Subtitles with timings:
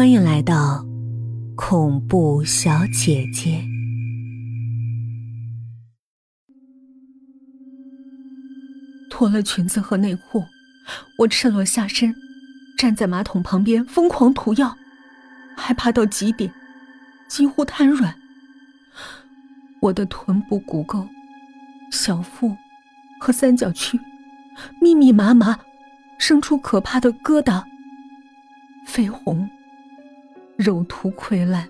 [0.00, 0.82] 欢迎来到
[1.54, 3.62] 恐怖小姐姐。
[9.10, 10.42] 脱了裙子和内裤，
[11.18, 12.14] 我赤裸下身，
[12.78, 14.74] 站在马桶旁边疯狂涂药，
[15.54, 16.50] 害怕到极点，
[17.28, 18.14] 几乎瘫软。
[19.82, 21.06] 我的臀部骨沟、
[21.92, 22.56] 小腹
[23.20, 24.00] 和三角区
[24.80, 25.58] 密密麻麻
[26.18, 27.62] 生出可怕的疙瘩，
[28.86, 29.46] 绯红。
[30.60, 31.66] 肉突溃烂，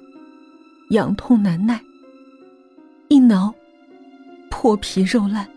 [0.89, 1.81] 痒痛难耐。
[3.07, 3.55] 一挠，
[4.51, 5.49] 破皮肉烂，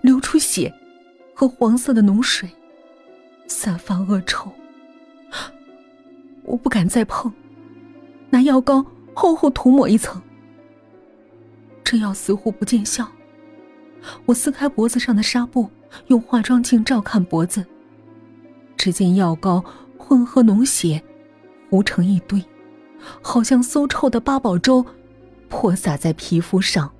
[0.00, 0.74] 流出血
[1.32, 2.50] 和黄色的脓水，
[3.46, 4.50] 散发恶臭。
[6.42, 7.32] 我不敢再碰，
[8.30, 10.20] 拿药膏厚厚涂抹一层。
[11.84, 13.06] 这药似乎不见效。
[14.26, 15.70] 我撕开脖子上的纱布，
[16.08, 17.64] 用化妆镜照看脖子，
[18.76, 19.64] 只见药膏
[19.96, 21.00] 混合脓血，
[21.70, 22.44] 糊成一堆。
[23.22, 24.84] 好像馊臭的八宝粥，
[25.48, 26.92] 泼洒在皮肤上。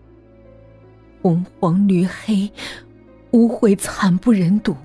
[1.20, 2.50] 红黄绿黑，
[3.33, 4.77] 污秽惨不忍睹。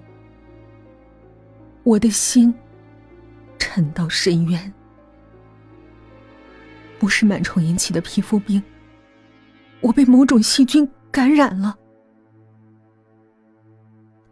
[1.84, 2.54] 我的心
[3.58, 4.74] 沉到深渊。
[7.00, 8.62] 不是螨虫引起的皮肤病，
[9.82, 11.78] 我被某种细菌感染了。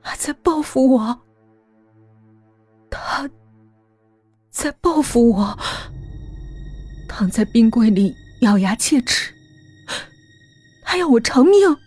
[0.01, 1.21] 他在报复我，
[2.89, 3.29] 他
[4.49, 5.57] 在报复我。
[7.17, 9.33] 躺在冰柜里咬牙切齿，
[10.81, 11.77] 他要我偿命。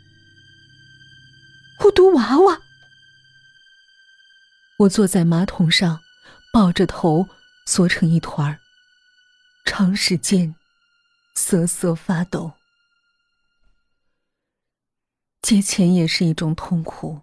[1.79, 2.59] 孤独娃娃，
[4.79, 6.01] 我坐在马桶上，
[6.51, 7.29] 抱着头
[7.67, 8.59] 缩成一团儿，
[9.67, 10.55] 长时间
[11.35, 12.53] 瑟瑟发抖。
[15.43, 17.21] 借钱也是一种痛苦。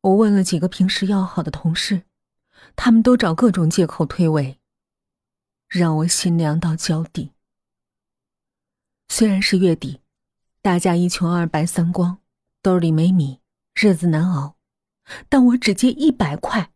[0.00, 2.04] 我问了几个平时要好的同事，
[2.74, 4.56] 他们都找各种借口推诿。
[5.68, 7.32] 让我心凉到脚底。
[9.08, 10.00] 虽然是月底，
[10.60, 12.20] 大家一穷二白三光，
[12.62, 13.40] 兜里没米，
[13.74, 14.56] 日子难熬，
[15.28, 16.72] 但我只借一百块，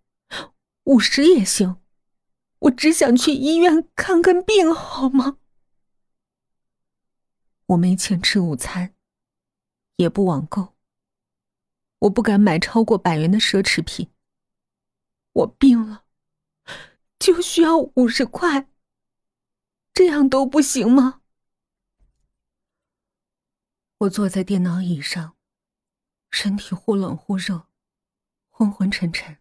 [0.85, 1.77] 五十也行。
[2.61, 5.39] 我只想去医院看看病，好吗？
[7.67, 8.95] 我没钱吃午餐，
[9.97, 10.75] 也不网购，
[12.01, 14.11] 我不敢买超过百元的奢侈品。
[15.33, 16.05] 我病了，
[17.19, 18.70] 就需要五十块。
[19.93, 21.23] 这样都不行吗？
[23.99, 25.37] 我坐在电脑椅上，
[26.31, 27.67] 身体忽冷忽热，
[28.49, 29.39] 昏昏沉沉。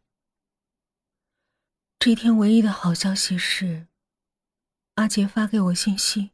[1.97, 3.87] 这天唯一的好消息是，
[4.95, 6.31] 阿杰发给我信息，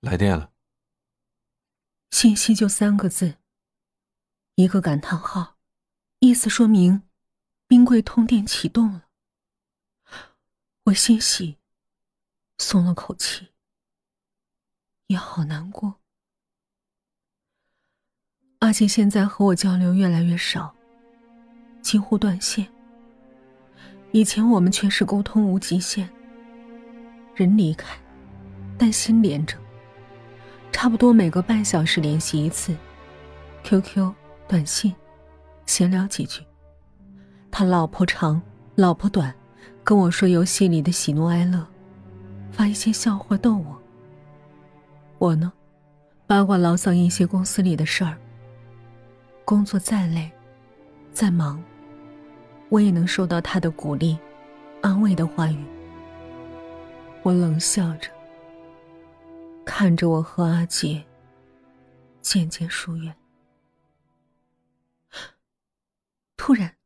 [0.00, 0.52] 来电了。
[2.10, 3.38] 信息就三个字，
[4.54, 5.58] 一个感叹号，
[6.20, 7.02] 意思说明
[7.66, 9.08] 冰柜通电启动了。
[10.84, 11.58] 我欣喜。
[12.58, 13.48] 松了口气，
[15.08, 16.00] 也好难过。
[18.60, 20.74] 阿杰现在和我交流越来越少，
[21.82, 22.66] 几乎断线。
[24.12, 26.08] 以前我们确实沟通无极限，
[27.34, 27.98] 人离开，
[28.78, 29.58] 但心连着，
[30.70, 32.74] 差不多每隔半小时联系一次
[33.64, 34.14] ，QQ、
[34.46, 34.94] 短信，
[35.66, 36.42] 闲聊几句。
[37.50, 38.40] 他老婆长，
[38.76, 39.34] 老婆短，
[39.82, 41.66] 跟我说游戏里的喜怒哀乐。
[42.54, 43.82] 发一些笑话逗我。
[45.18, 45.52] 我呢，
[46.24, 48.16] 八卦牢骚一些公司里的事儿。
[49.44, 50.30] 工作再累，
[51.12, 51.62] 再忙，
[52.68, 54.16] 我也能收到他的鼓励、
[54.80, 55.64] 安慰的话语。
[57.22, 58.08] 我冷笑着，
[59.64, 61.04] 看着我和阿杰
[62.20, 63.14] 渐渐疏远。
[66.36, 66.76] 突然，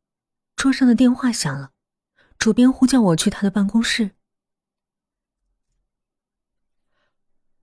[0.55, 1.71] 桌上的电话响了，
[2.37, 4.11] 主编呼叫我去他的办公室。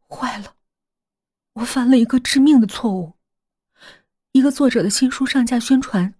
[0.08, 0.54] 坏了，
[1.54, 3.14] 我犯了一个致命的错误。
[4.32, 6.14] 一个作者的新书上架宣传，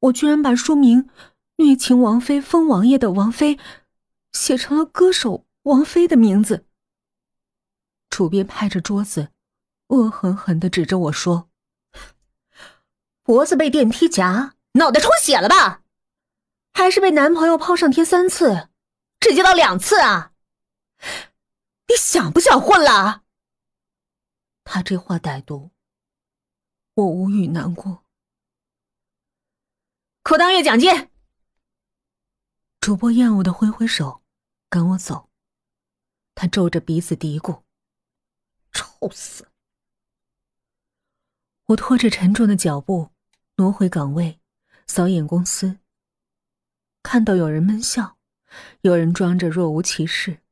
[0.00, 1.04] 我居然把书名
[1.56, 3.56] 《虐情王妃封王爷的王妃》
[4.32, 6.66] 写成了歌手王菲的名字。
[8.10, 9.28] 主编拍着桌子，
[9.88, 11.48] 恶狠狠的指着我说
[13.22, 15.82] ：“脖子被电梯夹，脑袋出血了吧？
[16.74, 18.68] 还是被男朋友抛上天三次，
[19.20, 20.32] 只接到两次啊？”
[21.88, 23.24] 你想不想混了？
[24.62, 25.70] 他这话歹毒，
[26.94, 28.04] 我无语难过。
[30.22, 31.10] 可当月奖金。
[32.80, 34.22] 主播厌恶的挥挥手，
[34.68, 35.30] 赶我走。
[36.34, 37.62] 他皱着鼻子嘀咕
[38.72, 39.48] ：“臭死！”
[41.66, 43.10] 我拖着沉重的脚步
[43.56, 44.40] 挪回岗位，
[44.86, 45.80] 扫眼公司，
[47.02, 48.18] 看到有人闷笑，
[48.82, 50.42] 有人装着若无其事，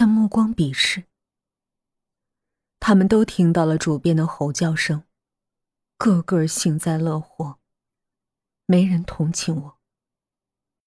[0.00, 1.04] 但目光鄙视。
[2.78, 5.04] 他们都听到了主编的吼叫声，
[5.98, 7.58] 个个幸灾乐祸，
[8.64, 9.79] 没人同情我。